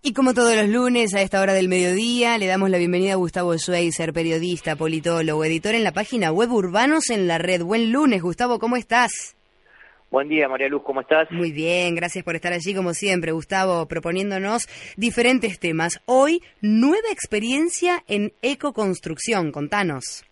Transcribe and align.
Y 0.00 0.12
como 0.12 0.32
todos 0.32 0.54
los 0.54 0.68
lunes 0.68 1.12
a 1.14 1.22
esta 1.22 1.40
hora 1.40 1.54
del 1.54 1.68
mediodía, 1.68 2.38
le 2.38 2.46
damos 2.46 2.70
la 2.70 2.78
bienvenida 2.78 3.14
a 3.14 3.16
Gustavo 3.16 3.58
Schweizer, 3.58 4.12
periodista, 4.12 4.76
politólogo, 4.76 5.44
editor 5.44 5.74
en 5.74 5.82
la 5.82 5.90
página 5.90 6.30
web 6.30 6.52
Urbanos 6.52 7.10
en 7.10 7.26
la 7.26 7.38
Red. 7.38 7.62
Buen 7.62 7.90
lunes, 7.90 8.22
Gustavo, 8.22 8.60
¿cómo 8.60 8.76
estás? 8.76 9.36
Buen 10.08 10.28
día, 10.28 10.48
María 10.48 10.68
Luz, 10.68 10.82
¿cómo 10.84 11.00
estás? 11.00 11.28
Muy 11.32 11.50
bien, 11.50 11.96
gracias 11.96 12.24
por 12.24 12.36
estar 12.36 12.52
allí 12.52 12.74
como 12.74 12.94
siempre, 12.94 13.32
Gustavo, 13.32 13.86
proponiéndonos 13.86 14.68
diferentes 14.96 15.58
temas. 15.58 16.00
Hoy, 16.06 16.42
nueva 16.62 17.10
experiencia 17.10 18.04
en 18.06 18.32
ecoconstrucción, 18.40 19.50
contanos. 19.50 20.24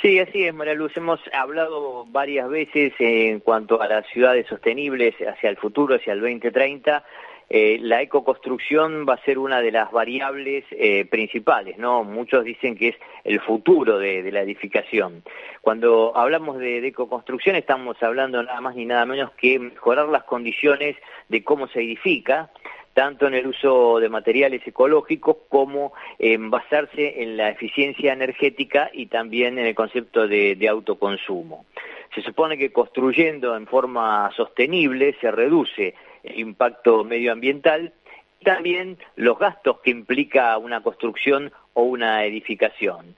Sí, 0.00 0.18
así 0.18 0.44
es, 0.44 0.54
María 0.54 0.74
Luz. 0.74 0.96
Hemos 0.96 1.20
hablado 1.34 2.06
varias 2.06 2.48
veces 2.48 2.94
en 2.98 3.40
cuanto 3.40 3.80
a 3.80 3.88
las 3.88 4.06
ciudades 4.08 4.46
sostenibles 4.46 5.14
hacia 5.16 5.50
el 5.50 5.56
futuro, 5.58 5.96
hacia 5.96 6.14
el 6.14 6.20
2030. 6.20 7.04
Eh, 7.48 7.78
la 7.80 8.02
ecoconstrucción 8.02 9.06
va 9.08 9.14
a 9.14 9.24
ser 9.24 9.38
una 9.38 9.60
de 9.60 9.70
las 9.70 9.92
variables 9.92 10.64
eh, 10.72 11.04
principales, 11.04 11.78
¿no? 11.78 12.02
Muchos 12.02 12.44
dicen 12.44 12.76
que 12.76 12.88
es 12.88 12.96
el 13.22 13.40
futuro 13.40 13.98
de, 13.98 14.32
la 14.32 14.42
edificación. 14.42 15.22
Cuando 15.60 16.12
hablamos 16.16 16.58
de, 16.58 16.84
ecoconstrucción 16.84 17.54
estamos 17.54 18.02
hablando 18.02 18.42
nada 18.42 18.60
más 18.60 18.74
ni 18.74 18.84
nada 18.84 19.06
menos 19.06 19.30
que 19.32 19.60
mejorar 19.60 20.08
las 20.08 20.24
condiciones 20.24 20.96
de 21.28 21.44
cómo 21.44 21.68
se 21.68 21.80
edifica, 21.80 22.50
tanto 22.94 23.28
en 23.28 23.34
el 23.34 23.46
uso 23.46 24.00
de 24.00 24.08
materiales 24.08 24.66
ecológicos 24.66 25.36
como 25.48 25.92
en 26.18 26.50
basarse 26.50 27.22
en 27.22 27.36
la 27.36 27.50
eficiencia 27.50 28.12
energética 28.12 28.90
y 28.92 29.06
también 29.06 29.58
en 29.58 29.66
el 29.66 29.74
concepto 29.74 30.26
de 30.26 30.68
autoconsumo. 30.68 31.66
Se 32.14 32.22
supone 32.22 32.56
que 32.56 32.72
construyendo 32.72 33.54
en 33.56 33.66
forma 33.66 34.30
sostenible 34.34 35.14
se 35.20 35.30
reduce 35.30 35.94
impacto 36.34 37.04
medioambiental 37.04 37.92
y 38.40 38.44
también 38.44 38.98
los 39.16 39.38
gastos 39.38 39.80
que 39.80 39.90
implica 39.90 40.56
una 40.58 40.82
construcción 40.82 41.52
o 41.74 41.82
una 41.82 42.24
edificación. 42.24 43.16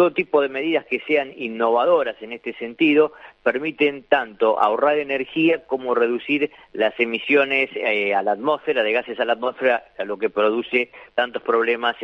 Todo 0.00 0.12
tipo 0.14 0.40
de 0.40 0.48
medidas 0.48 0.86
que 0.86 1.00
sean 1.00 1.30
innovadoras 1.36 2.16
en 2.22 2.32
este 2.32 2.54
sentido 2.54 3.12
permiten 3.42 4.02
tanto 4.04 4.58
ahorrar 4.58 4.98
energía 4.98 5.66
como 5.66 5.94
reducir 5.94 6.50
las 6.72 6.98
emisiones 6.98 7.68
eh, 7.74 8.14
a 8.14 8.22
la 8.22 8.32
atmósfera, 8.32 8.82
de 8.82 8.92
gases 8.92 9.20
a 9.20 9.26
la 9.26 9.34
atmósfera, 9.34 9.84
lo 10.06 10.16
que 10.16 10.30
produce 10.30 10.90
tantos 11.14 11.42
problemas 11.42 11.96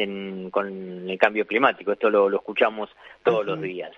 con 0.51 1.09
el 1.09 1.19
cambio 1.19 1.47
climático. 1.47 1.93
Esto 1.93 2.11
lo, 2.11 2.29
escuchamos 2.37 2.91
todos 3.25 3.47
los 3.47 3.63
días. 3.63 3.93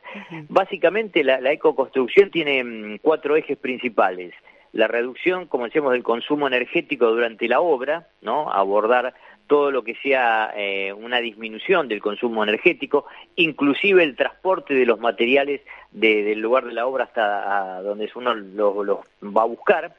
Básicamente 0.48 1.24
la, 1.24 1.40
la 1.40 1.50
ecoconstrucción 1.50 2.30
tiene 2.30 2.62
mm, 2.62 2.98
cuatro 3.02 3.34
ejes 3.34 3.58
principales 3.58 4.32
la 4.78 4.86
reducción, 4.86 5.46
como 5.46 5.64
decíamos, 5.64 5.92
del 5.92 6.04
consumo 6.04 6.46
energético 6.46 7.06
durante 7.06 7.48
la 7.48 7.60
obra, 7.60 8.06
¿no? 8.22 8.48
Abordar 8.52 9.12
todo 9.48 9.72
lo 9.72 9.82
que 9.82 9.96
sea 9.96 10.52
eh, 10.56 10.92
una 10.92 11.18
disminución 11.18 11.88
del 11.88 12.00
consumo 12.00 12.44
energético, 12.44 13.06
inclusive 13.34 14.04
el 14.04 14.14
transporte 14.14 14.74
de 14.74 14.86
los 14.86 15.00
materiales 15.00 15.62
del 15.90 16.38
lugar 16.38 16.66
de 16.66 16.74
la 16.74 16.86
obra 16.86 17.04
hasta 17.04 17.82
donde 17.82 18.08
uno 18.14 18.34
los 18.34 18.98
va 19.20 19.42
a 19.42 19.46
buscar. 19.46 19.96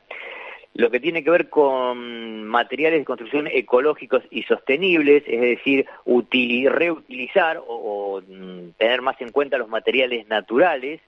Lo 0.76 0.90
que 0.90 1.02
tiene 1.02 1.26
que 1.26 1.32
ver 1.32 1.50
con 1.50 2.46
materiales 2.46 3.02
de 3.02 3.06
construcción 3.06 3.48
ecológicos 3.52 4.24
y 4.32 4.44
sostenibles, 4.44 5.24
es 5.28 5.42
decir, 5.42 5.88
reutilizar 6.06 7.58
o, 7.58 7.64
o 7.68 8.22
mm, 8.22 8.76
tener 8.78 9.02
más 9.02 9.20
en 9.20 9.32
cuenta 9.32 9.58
los 9.58 9.68
materiales 9.68 10.26
naturales, 10.30 11.02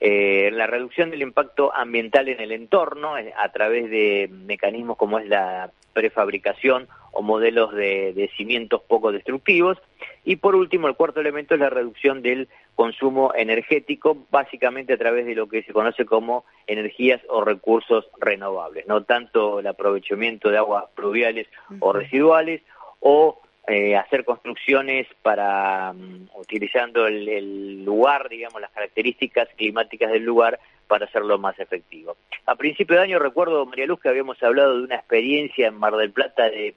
eh, 0.00 0.50
la 0.52 0.66
reducción 0.66 1.10
del 1.10 1.22
impacto 1.22 1.74
ambiental 1.74 2.28
en 2.28 2.40
el 2.40 2.52
entorno 2.52 3.18
eh, 3.18 3.32
a 3.36 3.50
través 3.50 3.90
de 3.90 4.30
mecanismos 4.30 4.96
como 4.96 5.18
es 5.18 5.26
la 5.26 5.72
prefabricación 5.92 6.86
o 7.10 7.22
modelos 7.22 7.74
de, 7.74 8.30
cimientos 8.36 8.80
poco 8.82 9.10
destructivos. 9.10 9.78
Y 10.24 10.36
por 10.36 10.54
último, 10.54 10.86
el 10.86 10.94
cuarto 10.94 11.20
elemento 11.20 11.54
es 11.54 11.60
la 11.60 11.70
reducción 11.70 12.22
del 12.22 12.48
consumo 12.76 13.32
energético, 13.34 14.16
básicamente 14.30 14.92
a 14.92 14.98
través 14.98 15.26
de 15.26 15.34
lo 15.34 15.48
que 15.48 15.64
se 15.64 15.72
conoce 15.72 16.04
como 16.04 16.44
energías 16.68 17.20
o 17.28 17.42
recursos 17.42 18.08
renovables, 18.20 18.86
no 18.86 19.02
tanto 19.02 19.58
el 19.58 19.66
aprovechamiento 19.66 20.50
de 20.50 20.58
aguas 20.58 20.84
pluviales 20.94 21.48
o 21.80 21.92
residuales 21.92 22.62
o 23.00 23.40
eh, 23.68 23.96
hacer 23.96 24.24
construcciones 24.24 25.06
para 25.20 25.92
mm, 25.92 26.30
utilizando 26.36 27.06
el, 27.06 27.84
lugar, 27.84 28.30
digamos, 28.30 28.62
las 28.62 28.70
características 28.70 29.46
climáticas 29.56 30.10
del 30.10 30.24
lugar 30.24 30.58
para 30.86 31.04
hacerlo 31.04 31.36
más 31.36 31.58
efectivo. 31.58 32.16
A 32.46 32.56
principio 32.56 32.96
de 32.96 33.02
año 33.02 33.18
recuerdo, 33.18 33.66
María 33.66 33.86
Luz, 33.86 34.00
que 34.00 34.08
habíamos 34.08 34.42
hablado 34.42 34.78
de 34.78 34.84
una 34.84 34.94
experiencia 34.94 35.66
en 35.66 35.74
Mar 35.74 35.96
del 35.96 36.12
Plata 36.12 36.48
de 36.48 36.74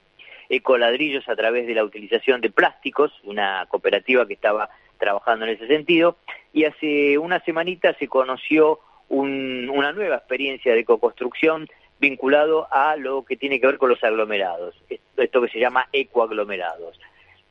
ecoladrillos 0.50 1.30
a 1.30 1.36
través 1.38 1.66
de 1.66 1.76
la 1.76 1.86
utilización 1.86 2.42
de 2.42 2.50
plásticos, 2.50 3.14
una 3.24 3.66
cooperativa 3.70 4.28
que 4.28 4.34
estaba 4.34 4.70
trabajando 5.00 5.46
en 5.46 5.52
ese 5.52 5.68
sentido, 5.68 6.18
y 6.52 6.66
hace 6.66 7.18
una 7.18 7.40
semanita 7.46 7.94
se 7.94 8.10
conoció 8.10 8.80
una 9.08 9.94
nueva 9.94 10.18
experiencia 10.18 10.74
de 10.74 10.82
ecoconstrucción 10.82 11.70
vinculado 12.02 12.68
a 12.72 12.98
lo 12.98 13.24
que 13.24 13.38
tiene 13.38 13.62
que 13.62 13.68
ver 13.68 13.78
con 13.78 13.90
los 13.90 14.04
aglomerados, 14.04 14.76
esto 14.90 15.42
que 15.42 15.50
se 15.50 15.60
llama 15.60 15.88
ecoaglomerados. 15.94 17.00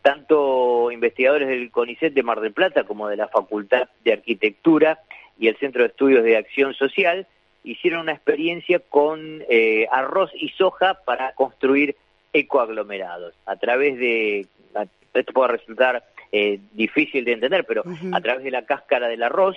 Tanto 0.03 0.91
investigadores 0.91 1.49
del 1.49 1.71
CONICET 1.71 2.12
de 2.12 2.22
Mar 2.22 2.41
del 2.41 2.53
Plata 2.53 2.84
como 2.84 3.09
de 3.09 3.16
la 3.16 3.28
Facultad 3.28 3.88
de 4.05 4.12
Arquitectura 4.12 4.99
y 5.38 5.47
el 5.47 5.56
Centro 5.56 5.83
de 5.83 5.88
Estudios 5.88 6.25
de 6.25 6.37
Acción 6.37 6.75
Social 6.75 7.27
hicieron 7.62 8.00
una 8.00 8.12
experiencia 8.12 8.81
con 8.81 9.43
eh, 9.49 9.87
arroz 9.93 10.33
y 10.34 10.49
soja 10.49 10.94
para 11.05 11.32
construir 11.34 11.94
ecoaglomerados. 12.32 13.34
A 13.47 13.56
través 13.56 13.99
de, 13.99 14.47
esto 15.15 15.32
puede 15.32 15.53
resultar 15.53 16.05
eh, 16.32 16.59
difícil 16.72 17.25
de 17.25 17.32
entender, 17.32 17.65
pero 17.67 17.84
a 18.12 18.21
través 18.21 18.43
de 18.43 18.50
la 18.50 18.65
cáscara 18.65 19.06
del 19.06 19.22
arroz, 19.22 19.56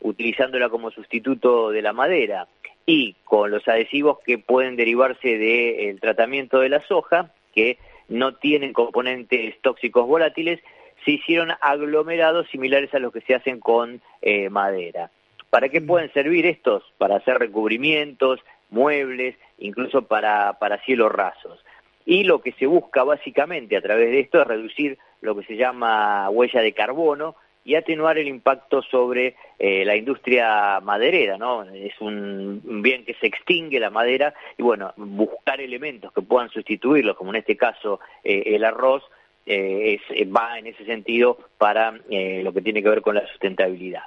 utilizándola 0.00 0.68
como 0.68 0.90
sustituto 0.90 1.70
de 1.70 1.80
la 1.80 1.94
madera 1.94 2.46
y 2.86 3.16
con 3.24 3.50
los 3.50 3.66
adhesivos 3.66 4.20
que 4.24 4.38
pueden 4.38 4.76
derivarse 4.76 5.36
del 5.36 6.00
tratamiento 6.00 6.60
de 6.60 6.68
la 6.68 6.86
soja, 6.86 7.32
que 7.52 7.78
no 8.08 8.36
tienen 8.36 8.72
componentes 8.72 9.60
tóxicos 9.60 10.06
volátiles, 10.06 10.60
se 11.04 11.12
hicieron 11.12 11.50
aglomerados 11.60 12.48
similares 12.48 12.94
a 12.94 13.00
los 13.00 13.12
que 13.12 13.20
se 13.22 13.34
hacen 13.34 13.58
con 13.58 14.00
eh, 14.22 14.48
madera. 14.48 15.10
¿Para 15.50 15.68
qué 15.68 15.80
mm. 15.80 15.86
pueden 15.86 16.12
servir 16.12 16.46
estos? 16.46 16.84
Para 16.98 17.16
hacer 17.16 17.38
recubrimientos, 17.38 18.40
muebles, 18.70 19.36
incluso 19.58 20.02
para, 20.02 20.54
para 20.58 20.78
cielos 20.84 21.10
rasos. 21.10 21.64
Y 22.04 22.22
lo 22.22 22.40
que 22.40 22.52
se 22.52 22.66
busca 22.66 23.02
básicamente 23.02 23.76
a 23.76 23.82
través 23.82 24.10
de 24.10 24.20
esto 24.20 24.40
es 24.40 24.46
reducir 24.46 24.98
lo 25.20 25.36
que 25.36 25.44
se 25.44 25.56
llama 25.56 26.30
huella 26.30 26.60
de 26.60 26.72
carbono, 26.72 27.34
y 27.66 27.74
atenuar 27.74 28.16
el 28.16 28.28
impacto 28.28 28.80
sobre 28.80 29.34
eh, 29.58 29.84
la 29.84 29.96
industria 29.96 30.78
maderera, 30.80 31.36
¿no? 31.36 31.64
Es 31.64 32.00
un 32.00 32.62
bien 32.80 33.04
que 33.04 33.14
se 33.14 33.26
extingue 33.26 33.80
la 33.80 33.90
madera 33.90 34.32
y 34.56 34.62
bueno, 34.62 34.94
buscar 34.96 35.60
elementos 35.60 36.12
que 36.12 36.22
puedan 36.22 36.48
sustituirlo, 36.48 37.16
como 37.16 37.30
en 37.30 37.36
este 37.40 37.56
caso 37.56 37.98
eh, 38.22 38.44
el 38.54 38.64
arroz, 38.64 39.02
eh, 39.46 39.98
va 40.34 40.60
en 40.60 40.68
ese 40.68 40.84
sentido 40.84 41.38
para 41.58 41.92
lo 41.92 42.52
que 42.52 42.62
tiene 42.62 42.82
que 42.82 42.88
ver 42.88 43.02
con 43.02 43.16
la 43.16 43.26
sustentabilidad. 43.28 44.02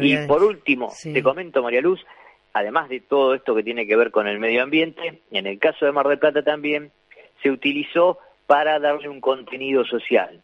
y 0.00 0.16
por 0.26 0.42
último, 0.42 0.92
te 1.00 1.22
comento, 1.22 1.62
María 1.62 1.80
Luz, 1.80 2.04
además 2.52 2.88
de 2.88 3.00
todo 3.00 3.34
esto 3.34 3.54
que 3.54 3.62
tiene 3.62 3.86
que 3.86 3.96
ver 3.96 4.10
con 4.10 4.26
el 4.26 4.40
medio 4.40 4.62
ambiente, 4.62 5.20
en 5.30 5.46
el 5.46 5.58
caso 5.60 5.86
de 5.86 5.92
Mar 5.92 6.08
del 6.08 6.18
Plata 6.18 6.42
también 6.42 6.90
se 7.42 7.50
utilizó 7.50 8.18
para 8.46 8.80
darle 8.80 9.08
un 9.08 9.20
contenido 9.20 9.84
social 9.84 10.42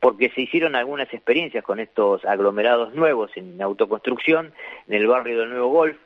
porque 0.00 0.30
se 0.30 0.42
hicieron 0.42 0.76
algunas 0.76 1.12
experiencias 1.12 1.64
con 1.64 1.80
estos 1.80 2.24
aglomerados 2.24 2.94
nuevos 2.94 3.30
en 3.36 3.60
autoconstrucción 3.60 4.52
en 4.86 4.94
el 4.94 5.06
barrio 5.06 5.40
del 5.40 5.50
Nuevo 5.50 5.68
Golf, 5.68 5.96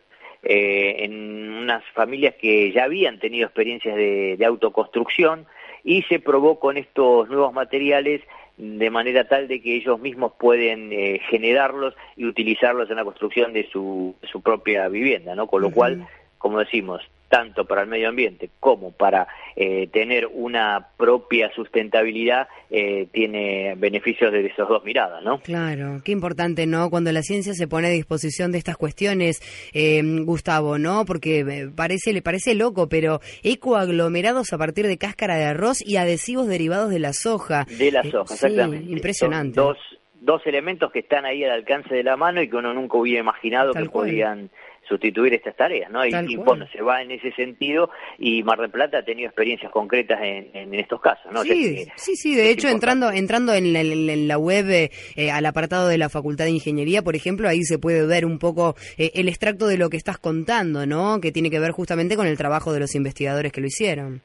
eh, 0.43 1.05
en 1.05 1.53
unas 1.53 1.85
familias 1.95 2.35
que 2.41 2.73
ya 2.73 2.85
habían 2.85 3.19
tenido 3.19 3.47
experiencias 3.47 3.95
de, 3.95 4.43
autoconstrucción 4.45 5.47
y 5.85 6.03
se 6.03 6.19
probó 6.19 6.59
con 6.59 6.77
estos 6.77 7.29
nuevos 7.29 7.53
materiales 7.53 8.23
de 8.57 8.91
manera 8.91 9.29
tal 9.29 9.49
de 9.49 9.61
que 9.61 9.77
ellos 9.77 10.01
mismos 10.01 10.33
pueden 10.39 10.93
eh, 10.93 11.21
generarlos 11.29 11.95
y 12.17 12.25
utilizarlos 12.27 12.91
en 12.91 12.97
la 12.97 13.05
construcción 13.05 13.53
de 13.53 13.69
su, 13.71 14.15
su 14.23 14.43
propia 14.43 14.89
vivienda, 14.89 15.35
¿no? 15.35 15.47
Con 15.47 15.63
lo 15.63 15.71
cual 15.71 16.07
como 16.43 16.59
decimos, 16.59 17.01
tanto 17.29 17.65
para 17.65 17.83
el 17.83 17.89
medio 17.89 18.09
ambiente 18.09 18.51
como 18.59 18.91
para 18.91 19.29
eh, 19.55 19.87
tener 19.93 20.27
una 20.27 20.89
propia 20.97 21.53
sustentabilidad, 21.55 22.49
eh, 22.69 23.07
tiene 23.13 23.77
beneficios 23.77 24.33
de 24.33 24.45
esas 24.45 24.69
dos 24.69 24.85
miradas, 24.85 25.23
¿no? 25.23 25.39
Claro, 25.39 26.03
qué 26.05 26.11
importante, 26.11 26.67
¿no? 26.67 26.91
Cuando 26.91 27.13
la 27.13 27.23
ciencia 27.23 27.55
se 27.55 27.69
pone 27.69 27.87
a 27.87 27.91
disposición 27.91 28.51
de 28.51 28.59
estas 28.59 28.77
cuestiones, 28.77 29.41
eh, 29.73 30.03
Gustavo, 30.25 30.79
¿no? 30.79 31.05
Porque 31.05 31.71
parece, 31.77 32.13
le 32.13 32.23
parece 32.23 32.57
loco, 32.57 32.89
pero 32.89 33.21
ecoaglomerados 33.45 34.53
a 34.53 34.59
partir 34.59 34.89
de 34.89 34.99
cáscara 34.99 35.37
de 35.37 35.45
arroz 35.45 35.79
y 35.81 35.99
adhesivos 35.99 36.49
derivados 36.49 36.91
de 36.91 36.99
la 36.99 37.13
soja. 37.13 37.67
De 37.79 37.93
la 37.93 38.03
soja, 38.03 38.35
exactamente. 38.35 38.91
Impresionante. 38.91 39.61
dos, 39.61 39.79
dos 40.21 40.45
elementos 40.45 40.91
que 40.91 40.99
están 40.99 41.25
ahí 41.25 41.45
al 41.45 41.53
alcance 41.53 41.95
de 41.95 42.03
la 42.03 42.17
mano 42.17 42.43
y 42.43 42.49
que 42.51 42.57
uno 42.57 42.75
nunca 42.75 42.99
hubiera 42.99 43.21
imaginado 43.21 43.73
que 43.73 43.87
podían 43.87 44.51
sustituir 44.89 45.35
estas 45.35 45.57
tareas, 45.57 45.91
¿no? 45.91 46.05
Y, 46.05 46.37
bueno, 46.37 46.67
se 46.73 46.83
va 46.83 47.03
en 47.03 47.13
ese 47.13 47.33
sentido 47.33 47.91
y 48.19 48.43
Mar 48.43 48.61
del 48.61 48.71
Plata 48.71 48.99
ha 48.99 49.05
tenido 49.05 49.29
experiencias 49.29 49.71
concretas 49.71 50.21
en, 50.23 50.75
estos 50.75 51.01
casos, 51.01 51.33
¿no? 51.33 51.43
Sí, 51.43 51.87
sí, 51.97 52.17
sí, 52.17 52.35
de 52.35 52.51
hecho, 52.51 52.69
entrando 52.69 53.11
entrando 53.11 53.55
en 53.55 54.29
la, 54.29 54.39
web 54.39 54.67
eh, 54.71 55.31
al 55.31 55.47
apartado 55.47 55.89
de 55.89 55.99
la 55.99 56.09
Facultad 56.09 56.45
de 56.47 56.53
Ingeniería, 56.53 57.03
por 57.03 57.17
ejemplo, 57.17 57.49
ahí 57.49 57.63
se 57.63 57.79
puede 57.79 58.07
ver 58.07 58.25
un 58.25 58.39
poco 58.39 58.75
eh, 58.97 59.13
el 59.15 59.29
extracto 59.29 59.67
de 59.67 59.79
lo 59.79 59.91
que 59.91 59.97
estás 59.97 60.19
contando, 60.19 60.87
¿no? 60.87 61.21
Que 61.21 61.33
tiene 61.33 61.51
que 61.51 61.61
ver 61.61 61.73
justamente 61.73 62.17
con 62.17 62.27
el 62.27 62.37
trabajo 62.37 62.73
de 62.73 62.81
los 62.81 62.95
investigadores 62.95 63.53
que 63.53 63.61
lo 63.61 63.67
hicieron. 63.67 64.23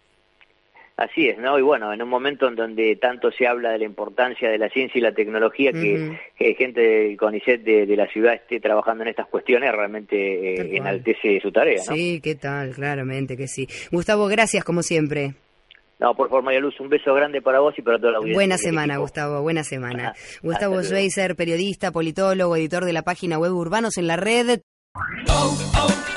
Así 0.97 1.29
es, 1.29 1.37
¿no? 1.37 1.59
Y 1.59 1.61
bueno, 1.61 1.93
en 1.93 2.01
un 2.01 2.09
momento 2.09 2.47
en 2.47 2.55
donde 2.55 2.95
tanto 2.95 3.31
se 3.31 3.45
habla 3.45 3.69
de 3.69 3.77
la 3.77 3.85
importancia 3.85 4.49
de 4.49 4.57
la 4.57 4.67
ciencia 4.67 4.97
y 4.97 5.01
la 5.01 5.11
tecnología, 5.11 5.71
que, 5.71 6.17
gente 6.57 6.81
del 6.81 7.17
CONICET 7.17 7.61
de, 7.61 7.95
la 7.95 8.07
ciudad 8.07 8.33
esté 8.33 8.59
trabajando 8.59 9.03
en 9.03 9.09
estas 9.09 9.27
cuestiones, 9.27 9.71
realmente 9.71 10.15
eh, 10.15 10.77
enaltece 10.77 11.39
su 11.39 11.51
tarea, 11.51 11.83
¿no? 11.87 11.95
Sí, 11.95 12.19
qué 12.19 12.33
tal, 12.33 12.71
claramente 12.71 13.37
que 13.37 13.47
sí. 13.47 13.67
Gustavo, 13.91 14.25
gracias 14.25 14.63
como 14.63 14.81
siempre. 14.81 15.35
No, 15.99 16.15
por 16.15 16.29
favor, 16.29 16.43
María 16.43 16.61
Luz, 16.61 16.79
un 16.79 16.89
beso 16.89 17.13
grande 17.13 17.43
para 17.43 17.59
vos 17.59 17.75
y 17.77 17.83
para 17.83 17.99
toda 17.99 18.13
la 18.13 18.17
audiencia. 18.17 18.37
Buena 18.37 18.57
semana, 18.57 18.97
Gustavo, 18.97 19.41
buena 19.43 19.63
semana. 19.63 20.13
Gustavo 20.41 20.81
Schweizer, 20.81 21.35
periodista, 21.35 21.91
politólogo, 21.91 22.55
editor 22.55 22.85
de 22.85 22.93
la 22.93 23.03
página 23.03 23.37
web 23.37 23.53
Urbanos 23.53 23.99
en 23.99 24.07
la 24.07 24.15
Red. 24.15 24.61
Oh, 24.95 25.01
oh, 25.29 25.57
oh, 25.75 26.16